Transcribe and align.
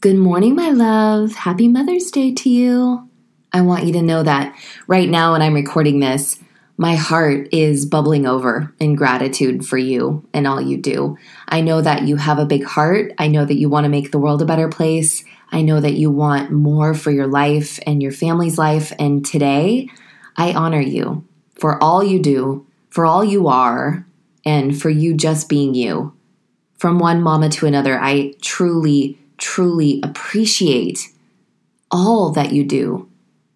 Good 0.00 0.14
morning, 0.14 0.54
my 0.54 0.70
love. 0.70 1.34
Happy 1.34 1.66
Mother's 1.66 2.12
Day 2.12 2.32
to 2.32 2.48
you. 2.48 3.10
I 3.52 3.62
want 3.62 3.84
you 3.84 3.92
to 3.94 4.00
know 4.00 4.22
that 4.22 4.54
right 4.86 5.08
now, 5.08 5.32
when 5.32 5.42
I'm 5.42 5.54
recording 5.54 5.98
this, 5.98 6.38
my 6.76 6.94
heart 6.94 7.48
is 7.50 7.84
bubbling 7.84 8.24
over 8.24 8.72
in 8.78 8.94
gratitude 8.94 9.66
for 9.66 9.76
you 9.76 10.24
and 10.32 10.46
all 10.46 10.60
you 10.60 10.76
do. 10.76 11.18
I 11.48 11.62
know 11.62 11.80
that 11.80 12.06
you 12.06 12.14
have 12.14 12.38
a 12.38 12.46
big 12.46 12.62
heart. 12.62 13.10
I 13.18 13.26
know 13.26 13.44
that 13.44 13.56
you 13.56 13.68
want 13.68 13.86
to 13.86 13.90
make 13.90 14.12
the 14.12 14.20
world 14.20 14.40
a 14.40 14.44
better 14.44 14.68
place. 14.68 15.24
I 15.50 15.62
know 15.62 15.80
that 15.80 15.94
you 15.94 16.12
want 16.12 16.52
more 16.52 16.94
for 16.94 17.10
your 17.10 17.26
life 17.26 17.80
and 17.84 18.00
your 18.00 18.12
family's 18.12 18.56
life. 18.56 18.92
And 19.00 19.26
today, 19.26 19.88
I 20.36 20.52
honor 20.52 20.80
you 20.80 21.26
for 21.56 21.82
all 21.82 22.04
you 22.04 22.22
do, 22.22 22.64
for 22.88 23.04
all 23.04 23.24
you 23.24 23.48
are, 23.48 24.06
and 24.44 24.80
for 24.80 24.90
you 24.90 25.14
just 25.14 25.48
being 25.48 25.74
you. 25.74 26.14
From 26.76 27.00
one 27.00 27.20
mama 27.20 27.48
to 27.48 27.66
another, 27.66 27.98
I 27.98 28.34
truly 28.40 29.18
truly 29.38 30.00
appreciate 30.02 31.08
all 31.90 32.30
that 32.30 32.52
you 32.52 32.64
do 32.64 33.08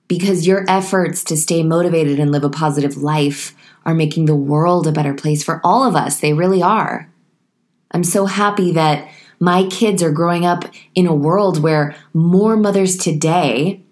because 0.09 0.47
your 0.47 0.65
efforts 0.69 1.25
to 1.25 1.37
stay 1.37 1.63
motivated 1.63 2.19
and 2.19 2.31
live 2.31 2.45
a 2.45 2.51
positive 2.51 2.97
life 2.97 3.55
are 3.85 3.95
making 3.95 4.27
the 4.27 4.37
world 4.37 4.87
a 4.87 4.93
better 4.93 5.15
place 5.15 5.43
for 5.43 5.61
all 5.65 5.85
of 5.85 5.97
us. 5.97 6.21
They 6.21 6.33
really 6.33 6.63
are. 6.63 7.11
I'm 7.91 8.05
so 8.05 8.27
happy 8.27 8.73
that 8.73 9.09
my 9.41 9.67
kids 9.67 10.03
are 10.03 10.13
growing 10.13 10.47
up 10.47 10.65
in 10.95 11.07
a 11.07 11.15
world 11.15 11.63
where 11.63 11.95
more 12.15 12.57
mothers 12.57 12.97
today 12.97 13.83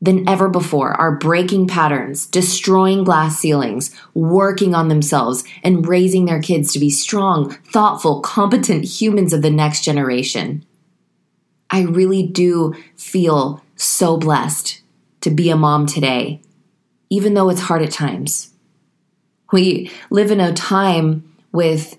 than 0.00 0.28
ever 0.28 0.48
before 0.48 0.92
are 0.92 1.16
breaking 1.16 1.66
patterns, 1.66 2.26
destroying 2.26 3.04
glass 3.04 3.38
ceilings, 3.38 3.94
working 4.12 4.74
on 4.74 4.88
themselves, 4.88 5.44
and 5.62 5.86
raising 5.86 6.24
their 6.24 6.40
kids 6.40 6.72
to 6.72 6.78
be 6.78 6.90
strong, 6.90 7.50
thoughtful, 7.72 8.20
competent 8.20 8.84
humans 8.84 9.32
of 9.32 9.42
the 9.42 9.50
next 9.50 9.82
generation. 9.82 10.64
I 11.70 11.82
really 11.82 12.22
do 12.22 12.74
feel 12.96 13.62
so 13.76 14.16
blessed 14.16 14.82
to 15.22 15.30
be 15.30 15.50
a 15.50 15.56
mom 15.56 15.86
today, 15.86 16.40
even 17.10 17.34
though 17.34 17.48
it's 17.48 17.62
hard 17.62 17.82
at 17.82 17.90
times. 17.90 18.52
We 19.52 19.90
live 20.10 20.30
in 20.30 20.40
a 20.40 20.52
time 20.52 21.34
with 21.52 21.96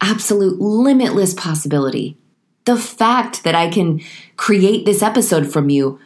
absolute 0.00 0.60
limitless 0.60 1.34
possibility. 1.34 2.16
The 2.64 2.76
fact 2.76 3.44
that 3.44 3.54
I 3.54 3.68
can 3.68 4.00
create 4.36 4.84
this 4.84 5.02
episode 5.02 5.50
from 5.50 5.70
you 5.70 5.98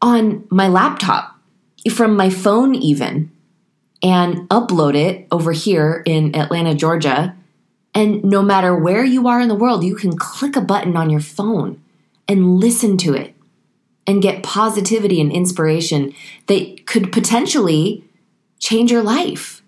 on 0.00 0.46
my 0.50 0.68
laptop, 0.68 1.38
from 1.94 2.16
my 2.16 2.28
phone, 2.28 2.74
even, 2.74 3.30
and 4.02 4.48
upload 4.48 4.96
it 4.96 5.26
over 5.30 5.52
here 5.52 6.02
in 6.04 6.34
Atlanta, 6.34 6.74
Georgia. 6.74 7.36
And 7.94 8.24
no 8.24 8.42
matter 8.42 8.74
where 8.74 9.04
you 9.04 9.28
are 9.28 9.40
in 9.40 9.48
the 9.48 9.54
world, 9.54 9.84
you 9.84 9.94
can 9.94 10.16
click 10.16 10.56
a 10.56 10.60
button 10.60 10.96
on 10.96 11.08
your 11.08 11.20
phone 11.20 11.80
and 12.28 12.58
listen 12.58 12.96
to 12.98 13.14
it 13.14 13.34
and 14.06 14.22
get 14.22 14.42
positivity 14.42 15.20
and 15.20 15.32
inspiration 15.32 16.14
that 16.46 16.86
could 16.86 17.12
potentially 17.12 18.04
change 18.58 18.90
your 18.90 19.02
life 19.02 19.62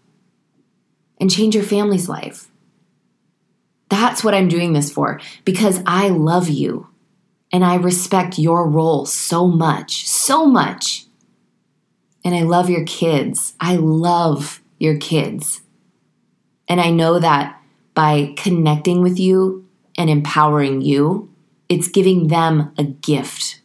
and 1.21 1.31
change 1.31 1.55
your 1.55 1.65
family's 1.65 2.09
life. 2.09 2.51
That's 3.89 4.25
what 4.25 4.35
I'm 4.35 4.49
doing 4.49 4.73
this 4.73 4.91
for 4.93 5.21
because 5.45 5.83
I 5.87 6.09
love 6.09 6.49
you 6.49 6.89
and 7.53 7.65
I 7.65 7.77
respect 7.77 8.39
your 8.39 8.69
role 8.69 9.07
so 9.07 9.47
much, 9.47 10.09
so 10.09 10.47
much. 10.47 11.07
And 12.25 12.35
I 12.35 12.43
love 12.43 12.71
your 12.71 12.85
kids. 12.85 13.55
I 13.61 13.77
love 13.77 14.61
your 14.79 14.97
kids. 14.97 15.61
And 16.67 16.81
I 16.81 16.91
know 16.91 17.19
that 17.19 17.61
by 17.95 18.35
connecting 18.37 19.03
with 19.03 19.21
you 19.21 19.69
and 19.97 20.11
empowering 20.11 20.81
you, 20.81 21.31
it's 21.75 21.89
giving 21.89 22.29
them 22.29 22.73
a 22.79 22.85
gift. 22.85 23.61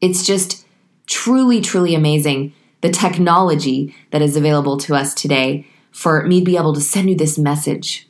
It's 0.00 0.24
just 0.24 0.64
truly, 1.06 1.60
truly 1.60 1.96
amazing 1.96 2.54
the 2.82 2.90
technology 2.90 3.92
that 4.12 4.22
is 4.22 4.36
available 4.36 4.76
to 4.76 4.94
us 4.94 5.12
today 5.12 5.66
for 5.90 6.24
me 6.24 6.38
to 6.38 6.44
be 6.44 6.56
able 6.56 6.72
to 6.72 6.80
send 6.80 7.10
you 7.10 7.16
this 7.16 7.36
message. 7.36 8.08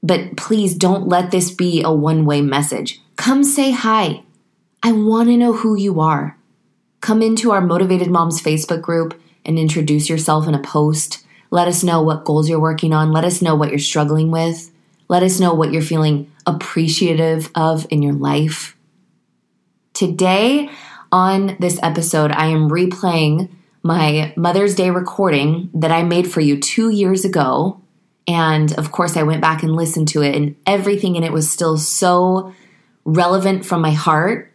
But 0.00 0.36
please 0.36 0.76
don't 0.76 1.08
let 1.08 1.32
this 1.32 1.50
be 1.50 1.82
a 1.82 1.90
one 1.90 2.24
way 2.24 2.40
message. 2.40 3.00
Come 3.16 3.42
say 3.42 3.72
hi. 3.72 4.22
I 4.82 4.92
want 4.92 5.28
to 5.28 5.36
know 5.36 5.54
who 5.54 5.74
you 5.74 6.00
are. 6.00 6.38
Come 7.00 7.22
into 7.22 7.50
our 7.50 7.60
Motivated 7.60 8.10
Moms 8.10 8.40
Facebook 8.40 8.80
group 8.80 9.20
and 9.44 9.58
introduce 9.58 10.08
yourself 10.08 10.46
in 10.46 10.54
a 10.54 10.62
post. 10.62 11.26
Let 11.50 11.66
us 11.66 11.82
know 11.82 12.00
what 12.00 12.24
goals 12.24 12.48
you're 12.48 12.60
working 12.60 12.92
on. 12.92 13.10
Let 13.10 13.24
us 13.24 13.42
know 13.42 13.56
what 13.56 13.70
you're 13.70 13.78
struggling 13.80 14.30
with. 14.30 14.70
Let 15.08 15.24
us 15.24 15.40
know 15.40 15.52
what 15.52 15.72
you're 15.72 15.82
feeling 15.82 16.30
appreciative 16.46 17.50
of 17.54 17.86
in 17.90 18.02
your 18.02 18.14
life. 18.14 18.76
Today, 19.94 20.70
on 21.12 21.56
this 21.60 21.78
episode, 21.82 22.30
I 22.32 22.46
am 22.46 22.70
replaying 22.70 23.50
my 23.82 24.32
Mother's 24.36 24.74
Day 24.74 24.90
recording 24.90 25.70
that 25.74 25.90
I 25.90 26.02
made 26.02 26.30
for 26.30 26.40
you 26.40 26.60
two 26.60 26.90
years 26.90 27.24
ago. 27.24 27.80
And 28.26 28.72
of 28.78 28.92
course, 28.92 29.16
I 29.16 29.22
went 29.22 29.40
back 29.40 29.62
and 29.62 29.74
listened 29.74 30.08
to 30.08 30.22
it, 30.22 30.36
and 30.36 30.56
everything 30.66 31.16
in 31.16 31.24
it 31.24 31.32
was 31.32 31.50
still 31.50 31.78
so 31.78 32.54
relevant 33.04 33.64
from 33.64 33.80
my 33.80 33.92
heart. 33.92 34.52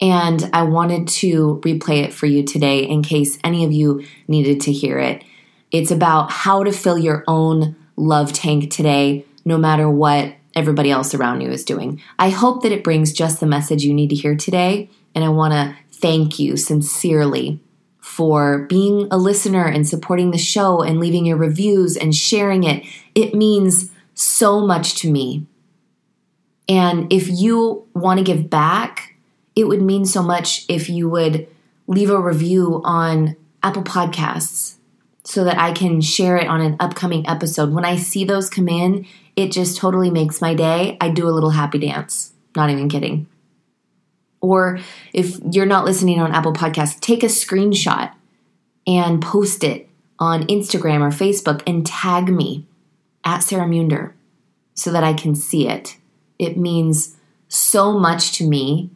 And 0.00 0.50
I 0.52 0.64
wanted 0.64 1.08
to 1.08 1.60
replay 1.64 2.04
it 2.04 2.12
for 2.12 2.26
you 2.26 2.42
today 2.42 2.80
in 2.80 3.02
case 3.02 3.38
any 3.42 3.64
of 3.64 3.72
you 3.72 4.04
needed 4.28 4.60
to 4.62 4.72
hear 4.72 4.98
it. 4.98 5.24
It's 5.70 5.90
about 5.90 6.30
how 6.30 6.64
to 6.64 6.72
fill 6.72 6.98
your 6.98 7.24
own 7.26 7.76
love 7.96 8.32
tank 8.32 8.70
today, 8.70 9.25
no 9.46 9.56
matter 9.56 9.88
what 9.88 10.34
everybody 10.54 10.90
else 10.90 11.14
around 11.14 11.40
you 11.40 11.50
is 11.50 11.64
doing. 11.64 12.02
I 12.18 12.30
hope 12.30 12.62
that 12.62 12.72
it 12.72 12.84
brings 12.84 13.12
just 13.12 13.40
the 13.40 13.46
message 13.46 13.84
you 13.84 13.94
need 13.94 14.10
to 14.10 14.16
hear 14.16 14.34
today. 14.34 14.90
And 15.14 15.24
I 15.24 15.28
want 15.28 15.54
to 15.54 15.74
thank 15.92 16.38
you 16.38 16.56
sincerely 16.56 17.60
for 18.00 18.66
being 18.68 19.08
a 19.10 19.16
listener 19.16 19.64
and 19.64 19.88
supporting 19.88 20.30
the 20.30 20.38
show 20.38 20.82
and 20.82 20.98
leaving 20.98 21.24
your 21.24 21.36
reviews 21.36 21.96
and 21.96 22.14
sharing 22.14 22.64
it. 22.64 22.84
It 23.14 23.34
means 23.34 23.90
so 24.14 24.66
much 24.66 24.96
to 24.96 25.10
me. 25.10 25.46
And 26.68 27.12
if 27.12 27.28
you 27.28 27.86
want 27.94 28.18
to 28.18 28.24
give 28.24 28.50
back, 28.50 29.16
it 29.54 29.64
would 29.64 29.82
mean 29.82 30.06
so 30.06 30.22
much 30.22 30.64
if 30.68 30.88
you 30.88 31.08
would 31.08 31.46
leave 31.86 32.10
a 32.10 32.20
review 32.20 32.80
on 32.84 33.36
Apple 33.62 33.84
Podcasts 33.84 34.76
so 35.24 35.44
that 35.44 35.58
I 35.58 35.72
can 35.72 36.00
share 36.00 36.36
it 36.36 36.46
on 36.46 36.60
an 36.60 36.76
upcoming 36.80 37.28
episode. 37.28 37.72
When 37.72 37.84
I 37.84 37.96
see 37.96 38.24
those 38.24 38.48
come 38.48 38.68
in, 38.68 39.06
it 39.36 39.52
just 39.52 39.76
totally 39.76 40.10
makes 40.10 40.40
my 40.40 40.54
day. 40.54 40.96
I 41.00 41.10
do 41.10 41.28
a 41.28 41.30
little 41.30 41.50
happy 41.50 41.78
dance. 41.78 42.32
Not 42.56 42.70
even 42.70 42.88
kidding. 42.88 43.28
Or 44.40 44.78
if 45.12 45.38
you're 45.52 45.66
not 45.66 45.84
listening 45.84 46.20
on 46.20 46.32
Apple 46.32 46.52
Podcasts, 46.52 46.98
take 47.00 47.22
a 47.22 47.26
screenshot 47.26 48.12
and 48.86 49.22
post 49.22 49.62
it 49.62 49.88
on 50.18 50.46
Instagram 50.46 51.00
or 51.00 51.10
Facebook 51.10 51.62
and 51.66 51.86
tag 51.86 52.28
me 52.28 52.66
at 53.24 53.42
Sarah 53.42 53.68
Munder 53.68 54.14
so 54.74 54.90
that 54.92 55.04
I 55.04 55.12
can 55.12 55.34
see 55.34 55.68
it. 55.68 55.96
It 56.38 56.56
means 56.56 57.16
so 57.48 57.98
much 57.98 58.32
to 58.38 58.48
me 58.48 58.90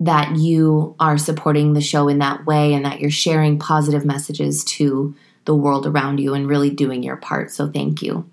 that 0.00 0.36
you 0.36 0.96
are 0.98 1.16
supporting 1.16 1.72
the 1.72 1.80
show 1.80 2.08
in 2.08 2.18
that 2.18 2.44
way 2.44 2.74
and 2.74 2.84
that 2.84 3.00
you're 3.00 3.10
sharing 3.10 3.58
positive 3.58 4.04
messages 4.04 4.64
to 4.64 5.14
the 5.44 5.54
world 5.54 5.86
around 5.86 6.18
you 6.18 6.34
and 6.34 6.48
really 6.48 6.70
doing 6.70 7.02
your 7.02 7.16
part. 7.16 7.50
So 7.52 7.70
thank 7.70 8.02
you. 8.02 8.28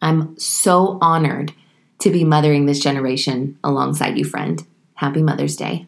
I'm 0.00 0.38
so 0.38 0.98
honored 1.00 1.52
to 2.00 2.10
be 2.10 2.24
mothering 2.24 2.66
this 2.66 2.80
generation 2.80 3.58
alongside 3.64 4.16
you, 4.18 4.24
friend. 4.24 4.64
Happy 4.94 5.22
Mother's 5.22 5.56
Day. 5.56 5.86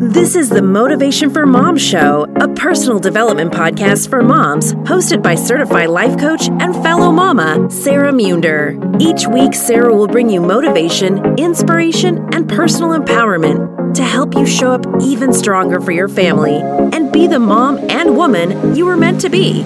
This 0.00 0.34
is 0.34 0.48
the 0.48 0.62
Motivation 0.62 1.30
for 1.30 1.46
Moms 1.46 1.80
Show, 1.80 2.26
a 2.40 2.48
personal 2.48 2.98
development 2.98 3.52
podcast 3.52 4.10
for 4.10 4.22
moms, 4.22 4.74
hosted 4.74 5.22
by 5.22 5.36
certified 5.36 5.88
life 5.88 6.18
coach 6.18 6.48
and 6.48 6.74
fellow 6.82 7.12
mama, 7.12 7.70
Sarah 7.70 8.12
Munder. 8.12 8.78
Each 9.00 9.26
week, 9.28 9.54
Sarah 9.54 9.94
will 9.94 10.08
bring 10.08 10.30
you 10.30 10.40
motivation, 10.40 11.24
inspiration, 11.38 12.28
and 12.34 12.48
personal 12.48 12.90
empowerment 12.90 13.94
to 13.94 14.02
help 14.02 14.34
you 14.34 14.46
show 14.46 14.72
up 14.72 14.84
even 15.00 15.32
stronger 15.32 15.80
for 15.80 15.92
your 15.92 16.08
family 16.08 16.56
and 16.56 17.12
be 17.12 17.28
the 17.28 17.38
mom 17.38 17.78
and 17.88 18.16
woman 18.16 18.74
you 18.74 18.84
were 18.84 18.96
meant 18.96 19.20
to 19.20 19.30
be. 19.30 19.64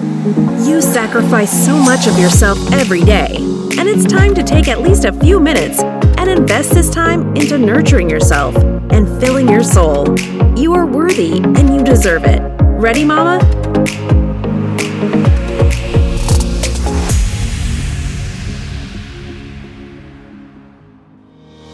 You 0.65 0.81
sacrifice 0.81 1.65
so 1.65 1.75
much 1.75 2.07
of 2.07 2.17
yourself 2.19 2.57
every 2.71 3.01
day, 3.01 3.37
and 3.79 3.87
it's 3.87 4.05
time 4.05 4.35
to 4.35 4.43
take 4.43 4.67
at 4.67 4.81
least 4.81 5.05
a 5.05 5.13
few 5.13 5.39
minutes 5.39 5.81
and 5.81 6.29
invest 6.29 6.71
this 6.71 6.89
time 6.89 7.35
into 7.35 7.57
nurturing 7.57 8.09
yourself 8.09 8.55
and 8.91 9.07
filling 9.19 9.47
your 9.47 9.63
soul. 9.63 10.19
You 10.57 10.73
are 10.73 10.85
worthy 10.85 11.37
and 11.37 11.73
you 11.73 11.83
deserve 11.83 12.25
it. 12.25 12.41
Ready, 12.61 13.03
Mama? 13.03 13.39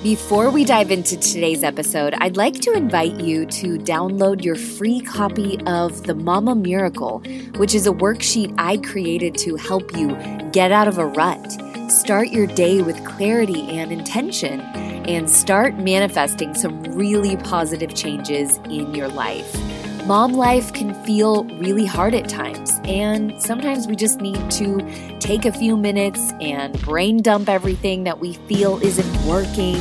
Before 0.03 0.49
we 0.49 0.63
dive 0.63 0.91
into 0.91 1.17
today's 1.17 1.63
episode, 1.63 2.13
I'd 2.19 2.37
like 2.37 2.55
to 2.61 2.71
invite 2.71 3.19
you 3.19 3.45
to 3.47 3.77
download 3.77 4.43
your 4.43 4.55
free 4.55 5.01
copy 5.01 5.59
of 5.67 6.03
The 6.03 6.15
Mama 6.15 6.55
Miracle, 6.55 7.21
which 7.57 7.75
is 7.75 7.85
a 7.85 7.91
worksheet 7.91 8.55
I 8.57 8.77
created 8.77 9.37
to 9.39 9.55
help 9.55 9.95
you 9.97 10.15
get 10.51 10.71
out 10.71 10.87
of 10.87 10.97
a 10.97 11.05
rut, 11.05 11.45
start 11.91 12.29
your 12.29 12.45
day 12.45 12.81
with 12.81 13.03
clarity 13.03 13.69
and 13.77 13.91
intention 13.91 14.61
and 14.61 15.29
start 15.29 15.75
manifesting 15.75 16.53
some 16.53 16.83
really 16.83 17.35
positive 17.37 17.95
changes 17.95 18.57
in 18.65 18.93
your 18.93 19.07
life. 19.07 19.55
Mom 20.05 20.33
life 20.33 20.71
can 20.73 20.93
feel 21.03 21.43
really 21.45 21.85
hard 21.85 22.13
at 22.13 22.27
times, 22.29 22.79
and 22.83 23.39
sometimes 23.41 23.87
we 23.87 23.95
just 23.95 24.21
need 24.21 24.49
to 24.51 24.79
take 25.19 25.45
a 25.45 25.51
few 25.51 25.75
minutes 25.77 26.31
and 26.41 26.79
brain 26.81 27.21
dump 27.21 27.49
everything 27.49 28.03
that 28.03 28.19
we 28.19 28.33
feel 28.33 28.77
isn't 28.83 29.27
working 29.27 29.75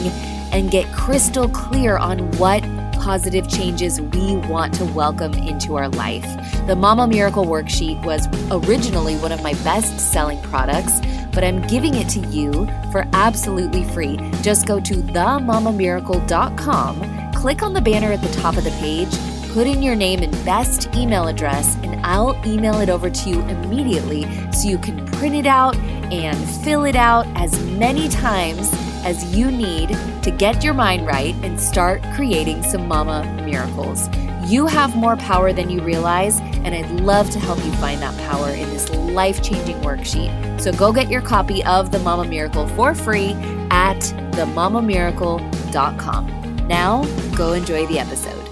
and 0.53 0.71
get 0.71 0.91
crystal 0.95 1.49
clear 1.49 1.99
on 1.99 2.19
what 2.33 2.63
positive 2.95 3.49
changes 3.49 4.01
we 4.01 4.37
want 4.49 4.75
to 4.75 4.85
welcome 4.87 5.33
into 5.35 5.77
our 5.77 5.89
life. 5.89 6.27
The 6.67 6.77
Mama 6.77 7.07
Miracle 7.07 7.47
Worksheet 7.47 8.05
was 8.05 8.27
originally 8.51 9.17
one 9.17 9.33
of 9.33 9.43
my 9.43 9.55
best 9.65 10.13
selling 10.13 10.43
products, 10.43 11.01
but 11.33 11.45
I'm 11.45 11.63
giving 11.67 11.95
it 11.95 12.09
to 12.11 12.21
you 12.21 12.53
for 12.93 13.07
absolutely 13.13 13.85
free. 13.85 14.17
Just 14.43 14.67
go 14.67 14.81
to 14.81 14.95
themamamiracle.com, 14.95 17.33
click 17.33 17.63
on 17.63 17.73
the 17.73 17.81
banner 17.81 18.13
at 18.13 18.23
the 18.23 18.33
top 18.33 18.57
of 18.57 18.65
the 18.65 18.71
page, 18.73 19.09
put 19.53 19.67
in 19.67 19.83
your 19.83 19.97
name 19.97 20.23
and 20.23 20.33
best 20.45 20.95
email 20.95 21.29
address, 21.29 21.77
and 21.83 22.05
I'll 22.05 22.41
email 22.47 22.81
it 22.81 22.89
over 22.89 23.11
to 23.11 23.31
you 23.31 23.41
immediately 23.43 24.25
so 24.53 24.69
you 24.69 24.79
can 24.79 25.05
print 25.07 25.35
it 25.35 25.47
out 25.47 25.77
and 26.13 26.39
fill 26.65 26.85
it 26.85 26.97
out 26.97 27.27
as 27.35 27.61
many 27.65 28.09
times 28.09 28.71
as 29.05 29.37
you 29.37 29.51
need 29.51 29.91
to 30.23 30.31
get 30.31 30.65
your 30.65 30.75
mind 30.75 31.07
right 31.07 31.35
and 31.37 31.61
start 31.61 32.03
creating 32.15 32.63
some 32.63 32.89
mama 32.89 33.25
miracles. 33.45 34.09
You 34.49 34.67
have 34.67 34.97
more 34.97 35.15
power 35.15 35.53
than 35.53 35.69
you 35.69 35.83
realize, 35.83 36.41
and 36.41 36.75
I'd 36.75 37.03
love 37.03 37.29
to 37.33 37.39
help 37.39 37.63
you 37.67 37.73
find 37.73 38.01
that 38.01 38.17
power 38.31 38.49
in 38.49 38.71
this 38.71 38.89
life 38.95 39.43
changing 39.43 39.77
worksheet. 39.83 40.59
So 40.59 40.73
go 40.73 40.91
get 40.91 41.11
your 41.11 41.21
copy 41.21 41.63
of 41.65 41.93
The 41.93 41.99
Mama 41.99 42.27
Miracle 42.27 42.67
for 42.69 42.95
free 42.95 43.33
at 43.71 44.01
themamamiracle.com. 44.33 46.67
Now, 46.67 47.05
go 47.37 47.53
enjoy 47.53 47.87
the 47.89 47.99
episode. 47.99 48.43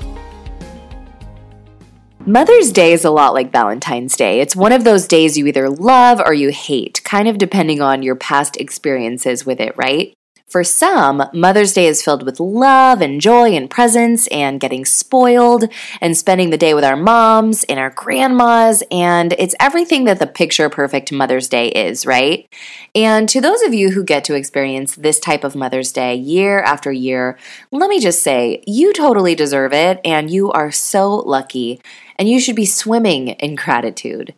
Mother's 2.26 2.72
Day 2.72 2.92
is 2.92 3.06
a 3.06 3.10
lot 3.10 3.32
like 3.32 3.50
Valentine's 3.50 4.16
Day. 4.16 4.40
It's 4.40 4.54
one 4.54 4.72
of 4.72 4.84
those 4.84 5.06
days 5.06 5.38
you 5.38 5.46
either 5.46 5.70
love 5.70 6.20
or 6.20 6.34
you 6.34 6.50
hate, 6.50 7.00
kind 7.04 7.26
of 7.26 7.38
depending 7.38 7.80
on 7.80 8.02
your 8.02 8.16
past 8.16 8.58
experiences 8.58 9.46
with 9.46 9.60
it, 9.60 9.74
right? 9.78 10.12
For 10.48 10.62
some, 10.62 11.24
Mother's 11.32 11.72
Day 11.72 11.88
is 11.88 12.04
filled 12.04 12.22
with 12.22 12.38
love 12.38 13.00
and 13.00 13.20
joy 13.20 13.50
and 13.50 13.68
presents 13.68 14.28
and 14.28 14.60
getting 14.60 14.84
spoiled 14.84 15.64
and 16.00 16.16
spending 16.16 16.50
the 16.50 16.56
day 16.56 16.72
with 16.72 16.84
our 16.84 16.94
moms 16.94 17.64
and 17.64 17.80
our 17.80 17.90
grandmas. 17.90 18.84
And 18.92 19.34
it's 19.40 19.56
everything 19.58 20.04
that 20.04 20.20
the 20.20 20.26
picture 20.28 20.70
perfect 20.70 21.10
Mother's 21.10 21.48
Day 21.48 21.70
is, 21.70 22.06
right? 22.06 22.46
And 22.94 23.28
to 23.28 23.40
those 23.40 23.60
of 23.62 23.74
you 23.74 23.90
who 23.90 24.04
get 24.04 24.22
to 24.24 24.34
experience 24.36 24.94
this 24.94 25.18
type 25.18 25.42
of 25.42 25.56
Mother's 25.56 25.90
Day 25.90 26.14
year 26.14 26.60
after 26.60 26.92
year, 26.92 27.36
let 27.72 27.90
me 27.90 27.98
just 27.98 28.22
say, 28.22 28.62
you 28.68 28.92
totally 28.92 29.34
deserve 29.34 29.72
it 29.72 30.00
and 30.04 30.30
you 30.30 30.52
are 30.52 30.70
so 30.70 31.10
lucky. 31.12 31.80
And 32.20 32.28
you 32.28 32.38
should 32.38 32.56
be 32.56 32.66
swimming 32.66 33.30
in 33.30 33.56
gratitude. 33.56 34.32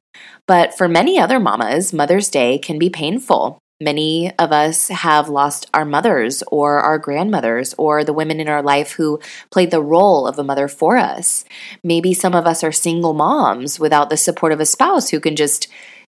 But 0.47 0.77
for 0.77 0.89
many 0.89 1.19
other 1.19 1.39
mamas, 1.39 1.93
Mother's 1.93 2.31
Day 2.31 2.59
can 2.59 2.79
be 2.79 2.89
painful. 2.89 3.59
Many 3.81 4.33
of 4.39 4.51
us 4.51 4.89
have 4.89 5.29
lost 5.29 5.71
our 5.73 5.85
mothers 5.85 6.43
or 6.51 6.81
our 6.81 6.99
grandmothers 6.99 7.75
or 7.79 8.03
the 8.03 8.13
women 8.13 8.41
in 8.41 8.49
our 8.49 8.63
life 8.63 8.93
who 8.93 9.21
played 9.53 9.71
the 9.71 9.81
role 9.81 10.27
of 10.27 10.37
a 10.37 10.43
mother 10.43 10.67
for 10.67 10.97
us. 10.97 11.45
Maybe 11.85 12.13
some 12.13 12.35
of 12.35 12.45
us 12.45 12.65
are 12.65 12.73
single 12.73 13.15
moms 13.15 13.79
without 13.79 14.11
the 14.11 14.17
support 14.17 14.51
of 14.51 14.59
a 14.59 14.67
spouse 14.67 15.11
who 15.11 15.21
can 15.21 15.37
just 15.37 15.69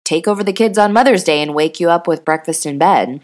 take 0.05 0.27
over 0.27 0.43
the 0.43 0.53
kids 0.53 0.77
on 0.77 0.93
Mother's 0.93 1.23
Day 1.23 1.41
and 1.41 1.55
wake 1.55 1.79
you 1.79 1.89
up 1.89 2.09
with 2.09 2.25
breakfast 2.25 2.67
in 2.67 2.79
bed. 2.79 3.23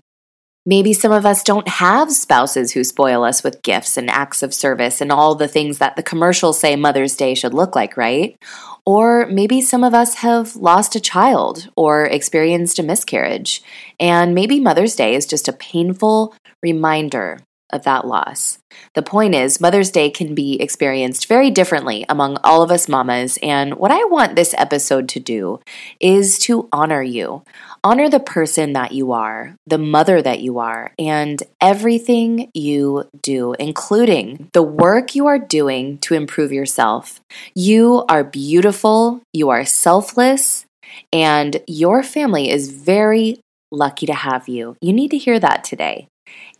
Maybe 0.68 0.92
some 0.92 1.12
of 1.12 1.24
us 1.24 1.42
don't 1.42 1.66
have 1.66 2.12
spouses 2.12 2.72
who 2.72 2.84
spoil 2.84 3.24
us 3.24 3.42
with 3.42 3.62
gifts 3.62 3.96
and 3.96 4.10
acts 4.10 4.42
of 4.42 4.52
service 4.52 5.00
and 5.00 5.10
all 5.10 5.34
the 5.34 5.48
things 5.48 5.78
that 5.78 5.96
the 5.96 6.02
commercials 6.02 6.60
say 6.60 6.76
Mother's 6.76 7.16
Day 7.16 7.34
should 7.34 7.54
look 7.54 7.74
like, 7.74 7.96
right? 7.96 8.36
Or 8.84 9.24
maybe 9.28 9.62
some 9.62 9.82
of 9.82 9.94
us 9.94 10.16
have 10.16 10.56
lost 10.56 10.94
a 10.94 11.00
child 11.00 11.70
or 11.74 12.04
experienced 12.04 12.78
a 12.78 12.82
miscarriage. 12.82 13.62
And 13.98 14.34
maybe 14.34 14.60
Mother's 14.60 14.94
Day 14.94 15.14
is 15.14 15.24
just 15.24 15.48
a 15.48 15.54
painful 15.54 16.34
reminder 16.62 17.38
of 17.70 17.84
that 17.84 18.06
loss. 18.06 18.58
The 18.94 19.02
point 19.02 19.34
is, 19.34 19.60
Mother's 19.60 19.90
Day 19.90 20.10
can 20.10 20.34
be 20.34 20.60
experienced 20.60 21.26
very 21.26 21.50
differently 21.50 22.04
among 22.08 22.38
all 22.44 22.62
of 22.62 22.70
us 22.70 22.88
mamas. 22.88 23.38
And 23.42 23.74
what 23.74 23.90
I 23.90 24.04
want 24.04 24.36
this 24.36 24.54
episode 24.56 25.08
to 25.10 25.20
do 25.20 25.60
is 26.00 26.38
to 26.40 26.68
honor 26.72 27.02
you. 27.02 27.42
Honor 27.84 28.08
the 28.08 28.20
person 28.20 28.72
that 28.72 28.92
you 28.92 29.12
are, 29.12 29.54
the 29.66 29.78
mother 29.78 30.20
that 30.20 30.40
you 30.40 30.58
are, 30.58 30.92
and 30.98 31.42
everything 31.60 32.50
you 32.54 33.08
do, 33.22 33.54
including 33.58 34.50
the 34.52 34.62
work 34.62 35.14
you 35.14 35.26
are 35.26 35.38
doing 35.38 35.98
to 35.98 36.14
improve 36.14 36.52
yourself. 36.52 37.20
You 37.54 38.04
are 38.08 38.24
beautiful, 38.24 39.22
you 39.32 39.50
are 39.50 39.64
selfless, 39.64 40.66
and 41.12 41.62
your 41.66 42.02
family 42.02 42.50
is 42.50 42.70
very 42.70 43.40
lucky 43.70 44.06
to 44.06 44.14
have 44.14 44.48
you. 44.48 44.76
You 44.80 44.92
need 44.92 45.10
to 45.10 45.18
hear 45.18 45.38
that 45.38 45.64
today. 45.64 46.08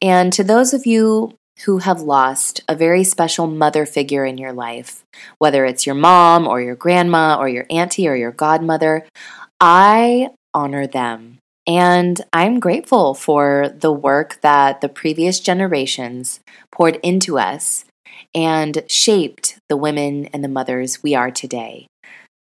And 0.01 0.33
to 0.33 0.45
those 0.45 0.73
of 0.75 0.87
you 0.87 1.35
who 1.65 1.79
have 1.79 2.01
lost 2.01 2.61
a 2.69 2.77
very 2.77 3.03
special 3.03 3.47
mother 3.47 3.85
figure 3.85 4.25
in 4.25 4.39
your 4.39 4.53
life, 4.53 5.03
whether 5.39 5.65
it's 5.65 5.87
your 5.87 5.95
mom 5.95 6.47
or 6.47 6.61
your 6.61 6.77
grandma 6.77 7.37
or 7.39 7.49
your 7.49 7.67
auntie 7.69 8.09
or 8.09 8.15
your 8.15 8.31
godmother, 8.31 9.07
I 9.61 10.31
honor 10.55 10.87
them. 10.87 11.39
And 11.67 12.21
I'm 12.33 12.61
grateful 12.61 13.15
for 13.15 13.75
the 13.77 13.93
work 13.93 14.41
that 14.41 14.81
the 14.81 14.89
previous 14.89 15.41
generations 15.41 16.41
poured 16.73 16.97
into 17.03 17.39
us 17.39 17.85
and 18.35 18.85
shaped 18.89 19.59
the 19.69 19.77
women 19.77 20.27
and 20.27 20.43
the 20.43 20.49
mothers 20.49 21.03
we 21.03 21.15
are 21.15 21.31
today. 21.31 21.87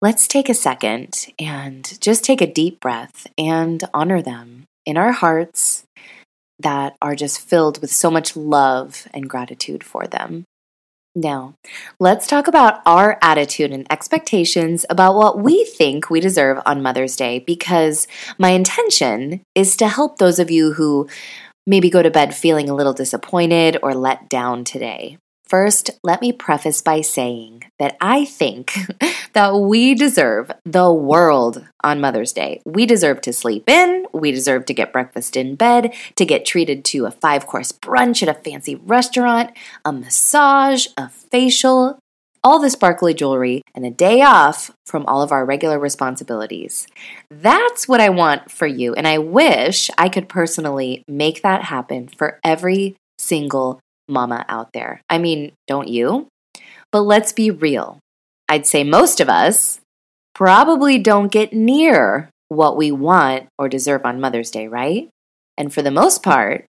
Let's 0.00 0.26
take 0.26 0.48
a 0.48 0.54
second 0.54 1.26
and 1.38 2.00
just 2.00 2.24
take 2.24 2.40
a 2.40 2.52
deep 2.52 2.80
breath 2.80 3.26
and 3.36 3.84
honor 3.92 4.22
them 4.22 4.64
in 4.86 4.96
our 4.96 5.12
hearts 5.12 5.84
that 6.62 6.96
are 7.02 7.14
just 7.14 7.40
filled 7.40 7.80
with 7.80 7.90
so 7.90 8.10
much 8.10 8.36
love 8.36 9.06
and 9.12 9.28
gratitude 9.28 9.84
for 9.84 10.06
them. 10.06 10.44
Now, 11.14 11.54
let's 12.00 12.26
talk 12.26 12.48
about 12.48 12.80
our 12.86 13.18
attitude 13.20 13.70
and 13.70 13.86
expectations 13.90 14.86
about 14.88 15.14
what 15.14 15.38
we 15.38 15.64
think 15.64 16.08
we 16.08 16.20
deserve 16.20 16.58
on 16.64 16.82
Mother's 16.82 17.16
Day 17.16 17.38
because 17.40 18.06
my 18.38 18.50
intention 18.50 19.42
is 19.54 19.76
to 19.76 19.88
help 19.88 20.16
those 20.16 20.38
of 20.38 20.50
you 20.50 20.72
who 20.72 21.08
maybe 21.66 21.90
go 21.90 22.02
to 22.02 22.10
bed 22.10 22.34
feeling 22.34 22.70
a 22.70 22.74
little 22.74 22.94
disappointed 22.94 23.76
or 23.82 23.94
let 23.94 24.30
down 24.30 24.64
today. 24.64 25.18
First, 25.52 25.90
let 26.02 26.22
me 26.22 26.32
preface 26.32 26.80
by 26.80 27.02
saying 27.02 27.64
that 27.78 27.98
I 28.00 28.24
think 28.24 28.72
that 29.34 29.54
we 29.54 29.94
deserve 29.94 30.50
the 30.64 30.90
world 30.90 31.68
on 31.84 32.00
Mother's 32.00 32.32
Day. 32.32 32.62
We 32.64 32.86
deserve 32.86 33.20
to 33.20 33.34
sleep 33.34 33.68
in, 33.68 34.06
we 34.14 34.32
deserve 34.32 34.64
to 34.64 34.72
get 34.72 34.94
breakfast 34.94 35.36
in 35.36 35.56
bed, 35.56 35.92
to 36.16 36.24
get 36.24 36.46
treated 36.46 36.86
to 36.86 37.04
a 37.04 37.10
five 37.10 37.46
course 37.46 37.70
brunch 37.70 38.22
at 38.22 38.34
a 38.34 38.40
fancy 38.40 38.76
restaurant, 38.76 39.50
a 39.84 39.92
massage, 39.92 40.86
a 40.96 41.10
facial, 41.10 41.98
all 42.42 42.58
the 42.58 42.70
sparkly 42.70 43.12
jewelry, 43.12 43.60
and 43.74 43.84
a 43.84 43.90
day 43.90 44.22
off 44.22 44.70
from 44.86 45.04
all 45.04 45.20
of 45.20 45.32
our 45.32 45.44
regular 45.44 45.78
responsibilities. 45.78 46.86
That's 47.30 47.86
what 47.86 48.00
I 48.00 48.08
want 48.08 48.50
for 48.50 48.66
you, 48.66 48.94
and 48.94 49.06
I 49.06 49.18
wish 49.18 49.90
I 49.98 50.08
could 50.08 50.30
personally 50.30 51.04
make 51.06 51.42
that 51.42 51.64
happen 51.64 52.08
for 52.08 52.40
every 52.42 52.96
single 53.18 53.80
mama 54.12 54.44
out 54.48 54.72
there. 54.72 55.02
I 55.10 55.18
mean, 55.18 55.52
don't 55.66 55.88
you? 55.88 56.28
But 56.92 57.02
let's 57.02 57.32
be 57.32 57.50
real. 57.50 57.98
I'd 58.48 58.66
say 58.66 58.84
most 58.84 59.20
of 59.20 59.28
us 59.28 59.80
probably 60.34 60.98
don't 60.98 61.32
get 61.32 61.52
near 61.52 62.30
what 62.48 62.76
we 62.76 62.92
want 62.92 63.48
or 63.58 63.68
deserve 63.68 64.04
on 64.04 64.20
Mother's 64.20 64.50
Day, 64.50 64.68
right? 64.68 65.08
And 65.56 65.72
for 65.72 65.82
the 65.82 65.90
most 65.90 66.22
part, 66.22 66.66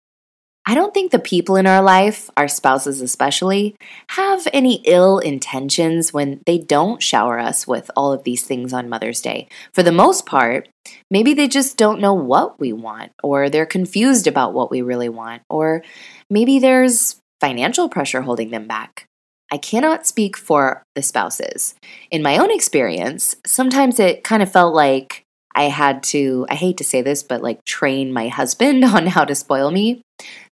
I 0.65 0.77
don't 0.77 0.95
think 0.95 1.11
the 1.11 1.19
people 1.19 1.57
in 1.57 1.67
our 1.67 1.83
life, 1.83 2.31
our 2.37 2.47
spouses 2.47 3.01
especially, 3.01 3.75
have 4.11 4.47
any 4.53 4.77
ill 4.85 5.19
intentions 5.19 6.13
when 6.13 6.41
they 6.47 6.59
don't 6.59 7.03
shower 7.03 7.41
us 7.41 7.67
with 7.67 7.91
all 7.97 8.13
of 8.13 8.23
these 8.23 8.45
things 8.45 8.73
on 8.73 8.89
Mother's 8.89 9.21
Day. 9.21 9.49
For 9.75 9.83
the 9.83 9.91
most 9.91 10.25
part, 10.25 10.69
maybe 11.11 11.35
they 11.35 11.49
just 11.49 11.77
don't 11.77 12.01
know 12.01 12.15
what 12.15 12.61
we 12.61 12.73
want, 12.73 13.11
or 13.25 13.51
they're 13.51 13.67
confused 13.67 14.29
about 14.29 14.55
what 14.55 14.71
we 14.71 14.83
really 14.83 15.09
want, 15.09 15.43
or 15.51 15.83
maybe 16.31 16.61
there's 16.61 17.17
financial 17.43 17.89
pressure 17.89 18.23
holding 18.23 18.53
them 18.53 18.69
back. 18.69 19.07
I 19.51 19.59
cannot 19.59 20.07
speak 20.07 20.37
for 20.37 20.85
the 20.95 21.03
spouses. 21.03 21.75
In 22.13 22.23
my 22.23 22.39
own 22.39 22.53
experience, 22.53 23.35
sometimes 23.45 23.99
it 23.99 24.23
kind 24.23 24.45
of 24.45 24.51
felt 24.51 24.75
like 24.75 25.25
I 25.57 25.65
had 25.65 26.05
to, 26.05 26.47
I 26.49 26.55
hate 26.55 26.77
to 26.79 26.85
say 26.85 27.03
this, 27.03 27.25
but 27.25 27.43
like 27.43 27.65
train 27.65 28.13
my 28.13 28.29
husband 28.29 28.85
on 28.97 29.09
how 29.09 29.25
to 29.25 29.35
spoil 29.35 29.73
me. 29.73 30.03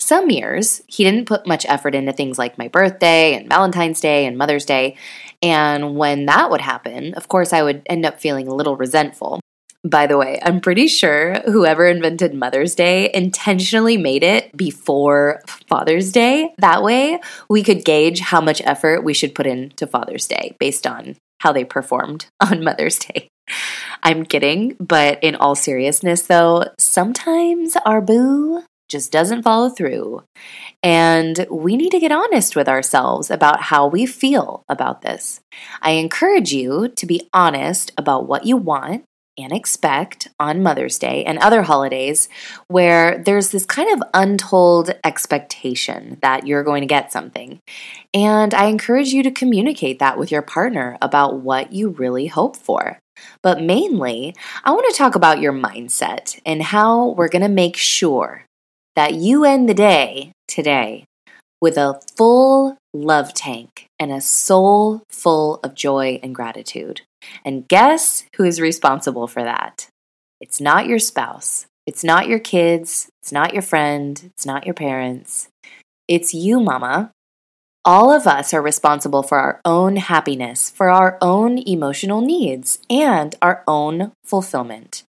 Some 0.00 0.30
years, 0.30 0.82
he 0.88 1.04
didn't 1.04 1.28
put 1.28 1.46
much 1.46 1.64
effort 1.66 1.94
into 1.94 2.12
things 2.12 2.38
like 2.38 2.58
my 2.58 2.66
birthday 2.66 3.36
and 3.36 3.48
Valentine's 3.48 4.00
Day 4.00 4.26
and 4.26 4.36
Mother's 4.36 4.64
Day. 4.64 4.96
And 5.40 5.94
when 5.94 6.26
that 6.26 6.50
would 6.50 6.60
happen, 6.60 7.14
of 7.14 7.28
course, 7.28 7.52
I 7.52 7.62
would 7.62 7.82
end 7.86 8.04
up 8.04 8.20
feeling 8.20 8.48
a 8.48 8.54
little 8.54 8.76
resentful. 8.76 9.40
By 9.82 10.06
the 10.06 10.18
way, 10.18 10.38
I'm 10.42 10.60
pretty 10.60 10.88
sure 10.88 11.40
whoever 11.46 11.86
invented 11.86 12.34
Mother's 12.34 12.74
Day 12.74 13.10
intentionally 13.14 13.96
made 13.96 14.22
it 14.22 14.54
before 14.54 15.42
Father's 15.68 16.12
Day. 16.12 16.52
That 16.58 16.82
way, 16.82 17.18
we 17.48 17.62
could 17.62 17.84
gauge 17.84 18.20
how 18.20 18.42
much 18.42 18.60
effort 18.64 19.04
we 19.04 19.14
should 19.14 19.34
put 19.34 19.46
into 19.46 19.86
Father's 19.86 20.28
Day 20.28 20.54
based 20.58 20.86
on 20.86 21.16
how 21.38 21.52
they 21.52 21.64
performed 21.64 22.26
on 22.40 22.62
Mother's 22.62 22.98
Day. 22.98 23.28
I'm 24.02 24.24
kidding, 24.24 24.76
but 24.78 25.18
in 25.22 25.34
all 25.34 25.54
seriousness, 25.54 26.22
though, 26.22 26.64
sometimes 26.78 27.76
our 27.86 28.02
boo 28.02 28.62
just 28.90 29.12
doesn't 29.12 29.42
follow 29.42 29.70
through. 29.70 30.22
And 30.82 31.46
we 31.50 31.76
need 31.76 31.90
to 31.90 32.00
get 32.00 32.12
honest 32.12 32.54
with 32.54 32.68
ourselves 32.68 33.30
about 33.30 33.62
how 33.62 33.86
we 33.86 34.04
feel 34.04 34.62
about 34.68 35.02
this. 35.02 35.40
I 35.80 35.92
encourage 35.92 36.52
you 36.52 36.88
to 36.88 37.06
be 37.06 37.28
honest 37.32 37.92
about 37.96 38.26
what 38.26 38.44
you 38.44 38.56
want 38.56 39.04
and 39.42 39.52
expect 39.52 40.28
on 40.38 40.62
Mother's 40.62 40.98
Day 40.98 41.24
and 41.24 41.38
other 41.38 41.62
holidays 41.62 42.28
where 42.68 43.22
there's 43.24 43.50
this 43.50 43.66
kind 43.66 43.90
of 43.92 44.08
untold 44.14 44.90
expectation 45.04 46.18
that 46.22 46.46
you're 46.46 46.64
going 46.64 46.82
to 46.82 46.86
get 46.86 47.12
something. 47.12 47.58
And 48.12 48.54
I 48.54 48.66
encourage 48.66 49.08
you 49.08 49.22
to 49.22 49.30
communicate 49.30 49.98
that 49.98 50.18
with 50.18 50.30
your 50.30 50.42
partner 50.42 50.98
about 51.00 51.40
what 51.40 51.72
you 51.72 51.90
really 51.90 52.26
hope 52.26 52.56
for. 52.56 52.98
But 53.42 53.62
mainly, 53.62 54.34
I 54.64 54.72
want 54.72 54.86
to 54.90 54.96
talk 54.96 55.14
about 55.14 55.40
your 55.40 55.52
mindset 55.52 56.40
and 56.46 56.62
how 56.62 57.10
we're 57.10 57.28
going 57.28 57.42
to 57.42 57.48
make 57.48 57.76
sure 57.76 58.44
that 58.96 59.14
you 59.14 59.44
end 59.44 59.68
the 59.68 59.74
day 59.74 60.32
today 60.48 61.04
with 61.60 61.76
a 61.76 62.00
full 62.16 62.76
love 62.92 63.34
tank 63.34 63.86
and 63.98 64.10
a 64.10 64.20
soul 64.20 65.02
full 65.10 65.60
of 65.62 65.74
joy 65.74 66.18
and 66.22 66.34
gratitude. 66.34 67.02
And 67.44 67.68
guess 67.68 68.24
who 68.36 68.44
is 68.44 68.60
responsible 68.60 69.26
for 69.26 69.42
that? 69.42 69.88
It's 70.40 70.60
not 70.60 70.86
your 70.86 70.98
spouse. 70.98 71.66
It's 71.86 72.04
not 72.04 72.28
your 72.28 72.38
kids. 72.38 73.08
It's 73.22 73.32
not 73.32 73.52
your 73.52 73.62
friend. 73.62 74.20
It's 74.26 74.46
not 74.46 74.64
your 74.64 74.74
parents. 74.74 75.48
It's 76.08 76.34
you, 76.34 76.60
mama. 76.60 77.12
All 77.84 78.12
of 78.12 78.26
us 78.26 78.52
are 78.52 78.60
responsible 78.60 79.22
for 79.22 79.38
our 79.38 79.60
own 79.64 79.96
happiness, 79.96 80.70
for 80.70 80.90
our 80.90 81.16
own 81.22 81.58
emotional 81.58 82.20
needs, 82.20 82.78
and 82.90 83.34
our 83.40 83.64
own 83.66 84.12
fulfillment. 84.24 85.02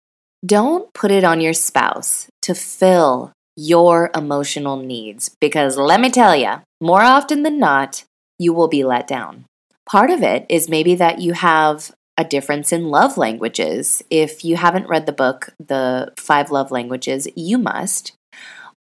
Don't 0.45 0.93
put 0.93 1.11
it 1.11 1.23
on 1.23 1.41
your 1.41 1.53
spouse 1.53 2.27
to 2.43 2.53
fill 2.53 3.33
your 3.55 4.09
emotional 4.15 4.77
needs 4.77 5.35
because 5.41 5.77
let 5.77 5.99
me 5.99 6.09
tell 6.09 6.35
you, 6.35 6.61
more 6.79 7.01
often 7.01 7.43
than 7.43 7.59
not, 7.59 8.03
you 8.37 8.53
will 8.53 8.69
be 8.69 8.83
let 8.83 9.07
down. 9.07 9.45
Part 9.85 10.11
of 10.11 10.23
it 10.23 10.45
is 10.47 10.69
maybe 10.69 10.95
that 10.95 11.19
you 11.19 11.33
have 11.33 11.91
a 12.19 12.25
difference 12.25 12.73
in 12.73 12.89
love 12.89 13.17
languages. 13.17 14.03
If 14.09 14.43
you 14.43 14.57
haven't 14.57 14.89
read 14.89 15.05
the 15.05 15.13
book, 15.13 15.51
The 15.57 16.11
Five 16.17 16.51
Love 16.51 16.69
Languages, 16.69 17.29
you 17.33 17.57
must. 17.57 18.11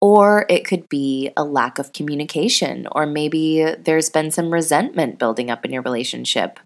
Or 0.01 0.45
it 0.49 0.65
could 0.65 0.89
be 0.89 1.31
a 1.37 1.43
lack 1.43 1.79
of 1.79 1.93
communication, 1.93 2.87
or 2.91 3.05
maybe 3.05 3.63
there's 3.79 4.09
been 4.09 4.29
some 4.31 4.53
resentment 4.53 5.19
building 5.19 5.49
up 5.49 5.63
in 5.63 5.71
your 5.71 5.81
relationship. 5.81 6.59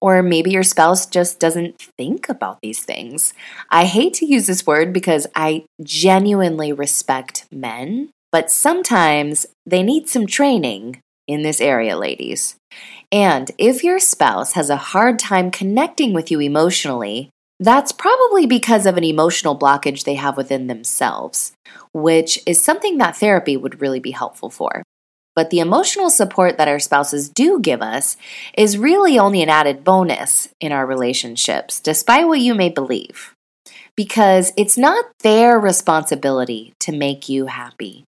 Or 0.00 0.22
maybe 0.22 0.50
your 0.50 0.62
spouse 0.64 1.06
just 1.06 1.38
doesn't 1.38 1.80
think 1.96 2.28
about 2.28 2.58
these 2.60 2.82
things. 2.82 3.32
I 3.70 3.84
hate 3.84 4.14
to 4.14 4.26
use 4.26 4.48
this 4.48 4.66
word 4.66 4.92
because 4.92 5.28
I 5.34 5.64
genuinely 5.82 6.72
respect 6.72 7.46
men, 7.52 8.10
but 8.32 8.50
sometimes 8.50 9.46
they 9.64 9.82
need 9.82 10.08
some 10.08 10.26
training 10.26 11.00
in 11.26 11.42
this 11.42 11.60
area, 11.60 11.96
ladies. 11.96 12.56
And 13.12 13.50
if 13.58 13.84
your 13.84 13.98
spouse 13.98 14.52
has 14.52 14.70
a 14.70 14.76
hard 14.76 15.18
time 15.18 15.50
connecting 15.50 16.12
with 16.12 16.30
you 16.30 16.40
emotionally, 16.40 17.30
that's 17.58 17.92
probably 17.92 18.46
because 18.46 18.84
of 18.84 18.96
an 18.96 19.04
emotional 19.04 19.58
blockage 19.58 20.04
they 20.04 20.16
have 20.16 20.36
within 20.36 20.66
themselves, 20.66 21.52
which 21.92 22.40
is 22.46 22.62
something 22.62 22.98
that 22.98 23.16
therapy 23.16 23.56
would 23.56 23.80
really 23.80 24.00
be 24.00 24.10
helpful 24.10 24.50
for. 24.50 24.82
But 25.34 25.50
the 25.50 25.60
emotional 25.60 26.10
support 26.10 26.56
that 26.56 26.68
our 26.68 26.78
spouses 26.78 27.28
do 27.28 27.60
give 27.60 27.82
us 27.82 28.16
is 28.56 28.78
really 28.78 29.18
only 29.18 29.42
an 29.42 29.50
added 29.50 29.84
bonus 29.84 30.48
in 30.60 30.72
our 30.72 30.86
relationships, 30.86 31.78
despite 31.78 32.26
what 32.26 32.40
you 32.40 32.54
may 32.54 32.70
believe. 32.70 33.34
Because 33.96 34.52
it's 34.56 34.78
not 34.78 35.04
their 35.20 35.58
responsibility 35.58 36.72
to 36.80 36.92
make 36.92 37.28
you 37.28 37.46
happy. 37.46 38.04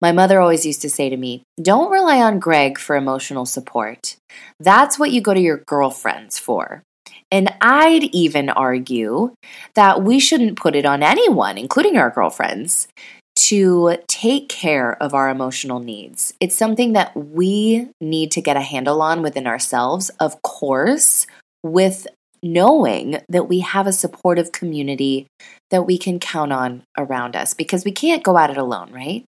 My 0.00 0.12
mother 0.12 0.40
always 0.40 0.64
used 0.64 0.82
to 0.82 0.90
say 0.90 1.08
to 1.08 1.16
me, 1.16 1.42
Don't 1.60 1.90
rely 1.90 2.20
on 2.20 2.38
Greg 2.38 2.78
for 2.78 2.96
emotional 2.96 3.46
support. 3.46 4.16
That's 4.60 4.98
what 4.98 5.10
you 5.10 5.20
go 5.20 5.34
to 5.34 5.40
your 5.40 5.58
girlfriends 5.66 6.38
for. 6.38 6.82
And 7.30 7.52
I'd 7.60 8.04
even 8.14 8.48
argue 8.48 9.34
that 9.74 10.02
we 10.02 10.18
shouldn't 10.18 10.58
put 10.58 10.74
it 10.74 10.86
on 10.86 11.02
anyone, 11.02 11.58
including 11.58 11.98
our 11.98 12.10
girlfriends, 12.10 12.88
to 13.36 13.98
take 14.08 14.48
care 14.48 15.00
of 15.02 15.14
our 15.14 15.28
emotional 15.28 15.78
needs. 15.78 16.32
It's 16.40 16.56
something 16.56 16.94
that 16.94 17.16
we 17.16 17.90
need 18.00 18.30
to 18.32 18.40
get 18.40 18.56
a 18.56 18.62
handle 18.62 19.02
on 19.02 19.22
within 19.22 19.46
ourselves, 19.46 20.10
of 20.20 20.40
course, 20.42 21.26
with 21.62 22.06
knowing 22.42 23.20
that 23.28 23.48
we 23.48 23.60
have 23.60 23.86
a 23.86 23.92
supportive 23.92 24.52
community 24.52 25.26
that 25.70 25.82
we 25.82 25.98
can 25.98 26.18
count 26.18 26.52
on 26.52 26.82
around 26.96 27.36
us 27.36 27.52
because 27.52 27.84
we 27.84 27.92
can't 27.92 28.22
go 28.22 28.38
at 28.38 28.50
it 28.50 28.56
alone, 28.56 28.92
right? 28.92 29.24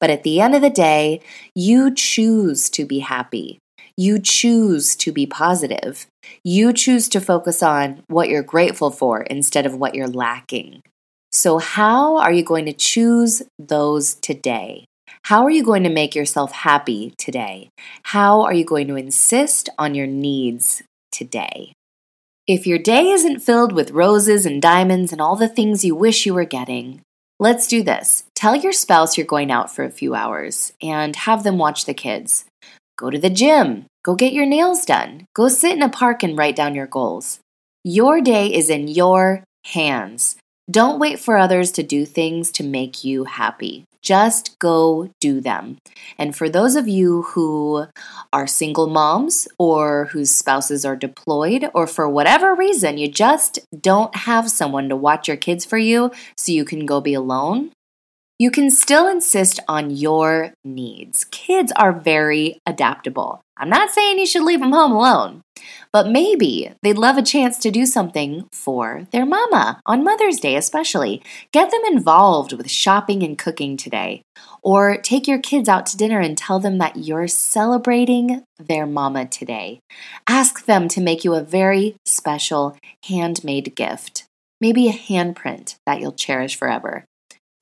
But 0.00 0.10
at 0.10 0.22
the 0.22 0.40
end 0.40 0.54
of 0.54 0.62
the 0.62 0.70
day, 0.70 1.20
you 1.54 1.94
choose 1.94 2.70
to 2.70 2.84
be 2.84 3.00
happy. 3.00 3.58
You 3.96 4.18
choose 4.18 4.96
to 4.96 5.12
be 5.12 5.26
positive. 5.26 6.06
You 6.42 6.72
choose 6.72 7.08
to 7.10 7.20
focus 7.20 7.62
on 7.62 8.02
what 8.08 8.28
you're 8.28 8.42
grateful 8.42 8.90
for 8.90 9.22
instead 9.22 9.66
of 9.66 9.76
what 9.76 9.94
you're 9.94 10.08
lacking. 10.08 10.82
So, 11.30 11.58
how 11.58 12.18
are 12.18 12.32
you 12.32 12.44
going 12.44 12.66
to 12.66 12.72
choose 12.72 13.42
those 13.58 14.14
today? 14.14 14.84
How 15.24 15.44
are 15.44 15.50
you 15.50 15.64
going 15.64 15.84
to 15.84 15.90
make 15.90 16.14
yourself 16.14 16.52
happy 16.52 17.14
today? 17.18 17.70
How 18.04 18.42
are 18.42 18.52
you 18.52 18.64
going 18.64 18.88
to 18.88 18.96
insist 18.96 19.68
on 19.78 19.94
your 19.94 20.06
needs 20.06 20.82
today? 21.10 21.72
If 22.46 22.66
your 22.66 22.78
day 22.78 23.08
isn't 23.08 23.40
filled 23.40 23.72
with 23.72 23.92
roses 23.92 24.44
and 24.44 24.60
diamonds 24.60 25.12
and 25.12 25.20
all 25.20 25.34
the 25.34 25.48
things 25.48 25.84
you 25.84 25.94
wish 25.94 26.26
you 26.26 26.34
were 26.34 26.44
getting, 26.44 27.00
let's 27.40 27.66
do 27.66 27.82
this. 27.82 28.24
Tell 28.44 28.54
your 28.54 28.72
spouse 28.72 29.16
you're 29.16 29.26
going 29.26 29.50
out 29.50 29.74
for 29.74 29.86
a 29.86 29.90
few 29.90 30.14
hours 30.14 30.74
and 30.82 31.16
have 31.16 31.44
them 31.44 31.56
watch 31.56 31.86
the 31.86 31.94
kids. 31.94 32.44
Go 32.98 33.08
to 33.08 33.18
the 33.18 33.30
gym. 33.30 33.86
Go 34.02 34.14
get 34.14 34.34
your 34.34 34.44
nails 34.44 34.84
done. 34.84 35.24
Go 35.34 35.48
sit 35.48 35.72
in 35.72 35.82
a 35.82 35.88
park 35.88 36.22
and 36.22 36.36
write 36.36 36.54
down 36.54 36.74
your 36.74 36.86
goals. 36.86 37.38
Your 37.84 38.20
day 38.20 38.48
is 38.48 38.68
in 38.68 38.86
your 38.86 39.44
hands. 39.64 40.36
Don't 40.70 41.00
wait 41.00 41.18
for 41.18 41.38
others 41.38 41.72
to 41.72 41.82
do 41.82 42.04
things 42.04 42.50
to 42.50 42.62
make 42.62 43.02
you 43.02 43.24
happy. 43.24 43.84
Just 44.02 44.58
go 44.58 45.08
do 45.22 45.40
them. 45.40 45.78
And 46.18 46.36
for 46.36 46.50
those 46.50 46.76
of 46.76 46.86
you 46.86 47.22
who 47.22 47.86
are 48.30 48.46
single 48.46 48.88
moms 48.88 49.48
or 49.56 50.10
whose 50.12 50.30
spouses 50.30 50.84
are 50.84 50.96
deployed, 50.96 51.70
or 51.72 51.86
for 51.86 52.06
whatever 52.06 52.54
reason 52.54 52.98
you 52.98 53.08
just 53.08 53.58
don't 53.80 54.14
have 54.14 54.50
someone 54.50 54.90
to 54.90 54.96
watch 54.96 55.28
your 55.28 55.38
kids 55.38 55.64
for 55.64 55.78
you 55.78 56.10
so 56.36 56.52
you 56.52 56.66
can 56.66 56.84
go 56.84 57.00
be 57.00 57.14
alone, 57.14 57.70
you 58.44 58.50
can 58.50 58.68
still 58.68 59.08
insist 59.08 59.58
on 59.68 59.88
your 59.88 60.52
needs. 60.62 61.24
Kids 61.30 61.72
are 61.76 61.98
very 61.98 62.58
adaptable. 62.66 63.40
I'm 63.56 63.70
not 63.70 63.88
saying 63.88 64.18
you 64.18 64.26
should 64.26 64.42
leave 64.42 64.60
them 64.60 64.72
home 64.72 64.92
alone, 64.92 65.40
but 65.94 66.08
maybe 66.08 66.70
they'd 66.82 66.98
love 66.98 67.16
a 67.16 67.22
chance 67.22 67.56
to 67.60 67.70
do 67.70 67.86
something 67.86 68.46
for 68.52 69.06
their 69.12 69.24
mama 69.24 69.80
on 69.86 70.04
Mother's 70.04 70.40
Day, 70.40 70.56
especially. 70.56 71.22
Get 71.52 71.70
them 71.70 71.80
involved 71.90 72.52
with 72.52 72.70
shopping 72.70 73.22
and 73.22 73.38
cooking 73.38 73.78
today, 73.78 74.20
or 74.62 74.98
take 74.98 75.26
your 75.26 75.38
kids 75.38 75.66
out 75.66 75.86
to 75.86 75.96
dinner 75.96 76.20
and 76.20 76.36
tell 76.36 76.60
them 76.60 76.76
that 76.76 76.98
you're 76.98 77.28
celebrating 77.28 78.44
their 78.58 78.84
mama 78.84 79.24
today. 79.24 79.80
Ask 80.28 80.66
them 80.66 80.86
to 80.88 81.00
make 81.00 81.24
you 81.24 81.32
a 81.32 81.40
very 81.40 81.96
special 82.04 82.76
handmade 83.04 83.74
gift, 83.74 84.26
maybe 84.60 84.86
a 84.90 84.92
handprint 84.92 85.76
that 85.86 86.02
you'll 86.02 86.12
cherish 86.12 86.56
forever. 86.56 87.06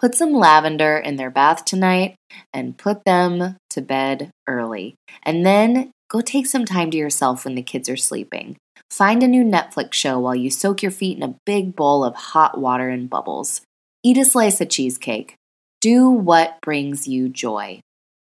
Put 0.03 0.17
some 0.17 0.33
lavender 0.33 0.99
in 0.99 1.15
their 1.15 1.31
bath 1.31 1.65
tonight 1.65 2.17
and 2.53 2.77
put 2.77 3.05
them 3.05 3.57
to 3.71 3.81
bed 3.81 4.33
early. 4.49 4.97
And 5.23 5.47
then 5.47 5.93
go 6.11 6.21
take 6.21 6.47
some 6.47 6.65
time 6.65 6.91
to 6.91 6.97
yourself 6.97 7.45
when 7.45 7.55
the 7.55 7.63
kids 7.63 7.89
are 7.89 7.97
sleeping. 7.97 8.57
Find 8.91 9.23
a 9.23 9.29
new 9.29 9.45
Netflix 9.45 9.93
show 9.93 10.19
while 10.19 10.35
you 10.35 10.51
soak 10.51 10.83
your 10.83 10.91
feet 10.91 11.17
in 11.17 11.23
a 11.23 11.37
big 11.47 11.77
bowl 11.77 12.03
of 12.03 12.17
hot 12.17 12.59
water 12.59 12.89
and 12.89 13.09
bubbles. 13.09 13.61
Eat 14.03 14.19
a 14.19 14.25
slice 14.25 14.61
of 14.61 14.69
cheesecake. 14.69 15.37
Do 15.81 16.11
what 16.11 16.61
brings 16.63 17.07
you 17.07 17.29
joy. 17.29 17.79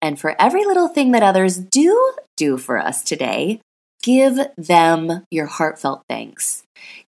And 0.02 0.20
for 0.20 0.36
every 0.42 0.66
little 0.66 0.88
thing 0.88 1.12
that 1.12 1.22
others 1.22 1.60
do 1.60 2.14
do 2.36 2.58
for 2.58 2.80
us 2.80 3.04
today, 3.04 3.62
give 4.02 4.40
them 4.58 5.24
your 5.30 5.46
heartfelt 5.46 6.02
thanks. 6.10 6.64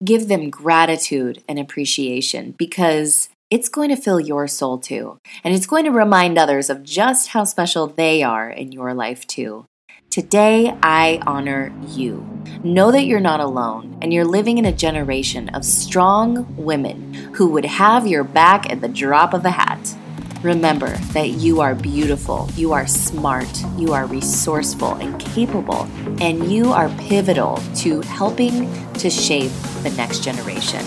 Give 0.04 0.28
them 0.28 0.50
gratitude 0.50 1.44
and 1.48 1.58
appreciation 1.58 2.56
because 2.58 3.30
it's 3.50 3.70
going 3.70 3.89
to 3.89 3.96
fill 3.96 4.20
your 4.20 4.48
soul 4.48 4.77
too. 4.77 5.20
And 5.44 5.56
it's 5.56 5.65
going 5.65 5.86
to 5.86 5.91
remind 5.91 6.38
others 6.38 6.70
of 6.70 6.84
just 6.84 7.29
how 7.29 7.44
special 7.46 7.88
they 7.88 8.22
are 8.22 8.50
in 8.50 8.72
your 8.72 8.94
life 8.94 9.25
too. 9.25 9.65
Today, 10.12 10.75
I 10.82 11.20
honor 11.25 11.72
you. 11.88 12.27
Know 12.63 12.91
that 12.91 13.06
you're 13.06 13.20
not 13.20 13.39
alone 13.39 13.98
and 14.01 14.13
you're 14.13 14.25
living 14.25 14.58
in 14.58 14.65
a 14.65 14.72
generation 14.72 15.50
of 15.50 15.65
strong 15.65 16.56
women 16.58 17.13
who 17.34 17.50
would 17.50 17.65
have 17.65 18.08
your 18.08 18.24
back 18.24 18.72
at 18.72 18.82
the 18.82 18.88
drop 18.88 19.34
of 19.34 19.46
a 19.46 19.51
hat. 19.51 19.96
Remember 20.41 20.96
that 21.13 21.29
you 21.29 21.60
are 21.60 21.75
beautiful, 21.75 22.50
you 22.56 22.72
are 22.72 22.88
smart, 22.88 23.63
you 23.77 23.94
are 23.94 24.06
resourceful 24.06 24.94
and 24.96 25.20
capable, 25.20 25.88
and 26.22 26.51
you 26.51 26.72
are 26.72 26.89
pivotal 26.98 27.58
to 27.77 28.01
helping 28.01 28.72
to 28.94 29.10
shape 29.10 29.51
the 29.84 29.94
next 29.98 30.24
generation. 30.24 30.84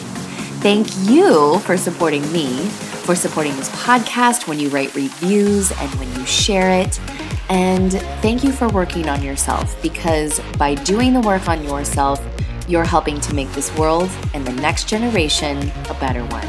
Thank 0.62 0.86
you 1.10 1.58
for 1.58 1.76
supporting 1.76 2.22
me, 2.32 2.66
for 3.02 3.16
supporting 3.16 3.56
this 3.56 3.68
podcast 3.70 4.46
when 4.46 4.60
you 4.60 4.68
write 4.68 4.94
reviews 4.94 5.72
and 5.72 5.90
when 5.96 6.08
you 6.14 6.24
share 6.24 6.70
it. 6.70 7.00
And 7.48 7.92
thank 8.22 8.44
you 8.44 8.52
for 8.52 8.68
working 8.68 9.08
on 9.08 9.24
yourself 9.24 9.80
because 9.82 10.38
by 10.58 10.76
doing 10.76 11.14
the 11.14 11.20
work 11.20 11.48
on 11.48 11.64
yourself, 11.64 12.24
you're 12.68 12.84
helping 12.84 13.20
to 13.22 13.34
make 13.34 13.50
this 13.54 13.76
world 13.76 14.08
and 14.34 14.46
the 14.46 14.52
next 14.52 14.88
generation 14.88 15.72
a 15.90 15.94
better 15.94 16.24
one. 16.26 16.46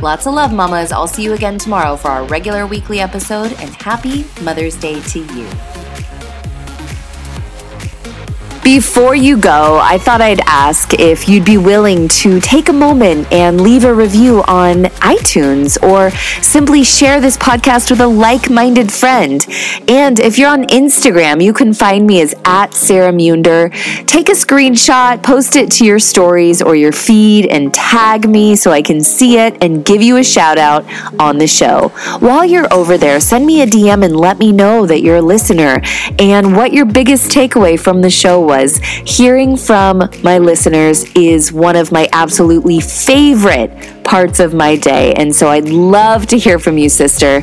Lots 0.00 0.26
of 0.26 0.32
love, 0.32 0.54
mamas. 0.54 0.90
I'll 0.90 1.06
see 1.06 1.22
you 1.22 1.34
again 1.34 1.58
tomorrow 1.58 1.96
for 1.96 2.08
our 2.08 2.24
regular 2.24 2.66
weekly 2.66 3.00
episode, 3.00 3.52
and 3.58 3.74
happy 3.74 4.24
Mother's 4.40 4.76
Day 4.76 5.02
to 5.02 5.18
you. 5.18 5.46
Before 8.62 9.14
you 9.14 9.38
go, 9.38 9.80
I 9.82 9.96
thought 9.96 10.20
I'd 10.20 10.40
ask 10.40 10.92
if 10.92 11.30
you'd 11.30 11.46
be 11.46 11.56
willing 11.56 12.08
to 12.08 12.40
take 12.40 12.68
a 12.68 12.74
moment 12.74 13.32
and 13.32 13.58
leave 13.58 13.84
a 13.84 13.94
review 13.94 14.42
on 14.42 14.84
iTunes 15.00 15.82
or 15.82 16.10
simply 16.42 16.84
share 16.84 17.22
this 17.22 17.38
podcast 17.38 17.90
with 17.90 18.00
a 18.00 18.06
like 18.06 18.50
minded 18.50 18.92
friend. 18.92 19.46
And 19.88 20.20
if 20.20 20.36
you're 20.36 20.50
on 20.50 20.64
Instagram, 20.64 21.42
you 21.42 21.54
can 21.54 21.72
find 21.72 22.06
me 22.06 22.20
as 22.20 22.34
at 22.44 22.74
Sarah 22.74 23.12
Munder. 23.12 23.70
Take 24.06 24.28
a 24.28 24.32
screenshot, 24.32 25.22
post 25.22 25.56
it 25.56 25.70
to 25.72 25.86
your 25.86 25.98
stories 25.98 26.60
or 26.60 26.76
your 26.76 26.92
feed, 26.92 27.46
and 27.46 27.72
tag 27.72 28.28
me 28.28 28.56
so 28.56 28.72
I 28.72 28.82
can 28.82 29.00
see 29.00 29.38
it 29.38 29.56
and 29.62 29.86
give 29.86 30.02
you 30.02 30.18
a 30.18 30.24
shout 30.24 30.58
out 30.58 30.84
on 31.18 31.38
the 31.38 31.46
show. 31.46 31.88
While 32.18 32.44
you're 32.44 32.72
over 32.72 32.98
there, 32.98 33.20
send 33.20 33.46
me 33.46 33.62
a 33.62 33.66
DM 33.66 34.04
and 34.04 34.14
let 34.14 34.38
me 34.38 34.52
know 34.52 34.84
that 34.84 35.00
you're 35.00 35.16
a 35.16 35.22
listener 35.22 35.80
and 36.18 36.54
what 36.54 36.74
your 36.74 36.84
biggest 36.84 37.30
takeaway 37.30 37.80
from 37.80 38.02
the 38.02 38.10
show 38.10 38.38
was 38.38 38.59
hearing 38.68 39.56
from 39.56 40.08
my 40.22 40.38
listeners 40.38 41.04
is 41.14 41.52
one 41.52 41.76
of 41.76 41.92
my 41.92 42.08
absolutely 42.12 42.80
favorite 42.80 44.04
parts 44.04 44.40
of 44.40 44.54
my 44.54 44.76
day. 44.76 45.14
And 45.14 45.34
so 45.34 45.48
I'd 45.48 45.68
love 45.68 46.26
to 46.28 46.38
hear 46.38 46.58
from 46.58 46.78
you, 46.78 46.88
sister. 46.88 47.42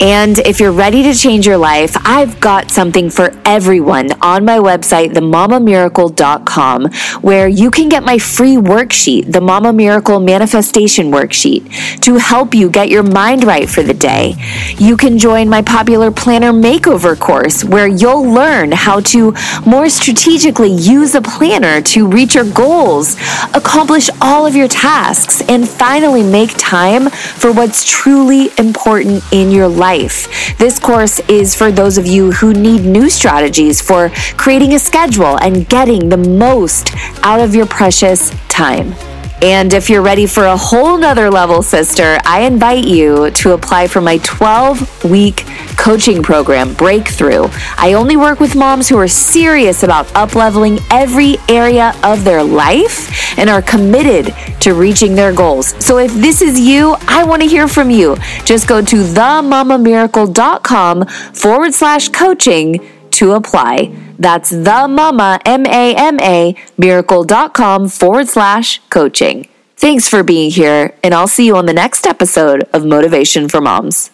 And 0.00 0.40
if 0.40 0.58
you're 0.58 0.72
ready 0.72 1.04
to 1.04 1.14
change 1.14 1.46
your 1.46 1.56
life, 1.56 1.96
I've 2.04 2.40
got 2.40 2.70
something 2.70 3.10
for 3.10 3.30
everyone 3.44 4.10
on 4.20 4.44
my 4.44 4.58
website, 4.58 5.12
themamamiracle.com, 5.12 6.90
where 7.22 7.46
you 7.46 7.70
can 7.70 7.88
get 7.88 8.02
my 8.02 8.18
free 8.18 8.56
worksheet, 8.56 9.30
the 9.30 9.40
Mama 9.40 9.72
Miracle 9.72 10.18
Manifestation 10.18 11.12
Worksheet, 11.12 12.00
to 12.00 12.16
help 12.16 12.54
you 12.54 12.68
get 12.68 12.88
your 12.88 13.04
mind 13.04 13.44
right 13.44 13.70
for 13.70 13.84
the 13.84 13.94
day. 13.94 14.34
You 14.78 14.96
can 14.96 15.16
join 15.16 15.48
my 15.48 15.62
popular 15.62 16.10
planner 16.10 16.52
makeover 16.52 17.18
course, 17.18 17.62
where 17.62 17.86
you'll 17.86 18.24
learn 18.24 18.72
how 18.72 18.98
to 19.00 19.32
more 19.64 19.88
strategically 19.88 20.72
use 20.72 21.14
a 21.14 21.22
planner 21.22 21.80
to 21.82 22.08
reach 22.08 22.34
your 22.34 22.50
goals, 22.52 23.16
accomplish 23.54 24.10
all 24.20 24.44
of 24.44 24.56
your 24.56 24.68
tasks, 24.68 25.40
and 25.48 25.68
finally 25.68 26.24
make 26.24 26.50
time 26.58 27.10
for 27.10 27.52
what's 27.52 27.88
truly 27.88 28.50
important 28.58 29.22
in 29.32 29.52
your 29.52 29.68
life 29.68 29.83
life. 29.88 30.56
This 30.56 30.78
course 30.78 31.16
is 31.28 31.54
for 31.54 31.70
those 31.70 31.98
of 31.98 32.06
you 32.06 32.32
who 32.38 32.48
need 32.54 32.82
new 32.98 33.10
strategies 33.10 33.76
for 33.88 34.02
creating 34.42 34.72
a 34.74 34.78
schedule 34.78 35.36
and 35.44 35.68
getting 35.68 36.08
the 36.08 36.22
most 36.44 36.84
out 37.22 37.40
of 37.40 37.54
your 37.54 37.66
precious 37.66 38.20
time. 38.48 38.94
And 39.42 39.74
if 39.74 39.90
you're 39.90 40.06
ready 40.12 40.26
for 40.26 40.44
a 40.46 40.56
whole 40.56 40.96
nother 40.96 41.28
level, 41.30 41.60
sister, 41.60 42.18
I 42.24 42.38
invite 42.52 42.86
you 42.86 43.30
to 43.42 43.52
apply 43.52 43.88
for 43.88 44.00
my 44.00 44.16
12 44.18 45.04
week 45.04 45.44
coaching 45.84 46.22
program, 46.22 46.72
Breakthrough. 46.72 47.46
I 47.76 47.92
only 47.92 48.16
work 48.16 48.40
with 48.40 48.56
moms 48.56 48.88
who 48.88 48.96
are 48.96 49.06
serious 49.06 49.82
about 49.82 50.06
upleveling 50.14 50.82
every 50.90 51.36
area 51.46 51.92
of 52.02 52.24
their 52.24 52.42
life 52.42 53.38
and 53.38 53.50
are 53.50 53.60
committed 53.60 54.34
to 54.60 54.72
reaching 54.72 55.14
their 55.14 55.34
goals. 55.34 55.74
So 55.84 55.98
if 55.98 56.10
this 56.14 56.40
is 56.40 56.58
you, 56.58 56.96
I 57.06 57.22
want 57.24 57.42
to 57.42 57.48
hear 57.48 57.68
from 57.68 57.90
you. 57.90 58.16
Just 58.46 58.66
go 58.66 58.80
to 58.80 58.96
themamamiracle.com 58.96 61.06
forward 61.34 61.74
slash 61.74 62.08
coaching 62.08 62.80
to 63.10 63.32
apply. 63.32 63.94
That's 64.18 64.48
the 64.48 64.86
mama, 64.88 65.38
M 65.44 65.66
A 65.66 65.94
M 65.96 66.18
A, 66.20 66.56
miracle.com 66.78 67.88
forward 67.88 68.28
slash 68.28 68.80
coaching. 68.88 69.48
Thanks 69.76 70.08
for 70.08 70.22
being 70.22 70.50
here, 70.50 70.94
and 71.02 71.12
I'll 71.12 71.28
see 71.28 71.44
you 71.44 71.56
on 71.56 71.66
the 71.66 71.74
next 71.74 72.06
episode 72.06 72.62
of 72.72 72.86
Motivation 72.86 73.50
for 73.50 73.60
Moms. 73.60 74.08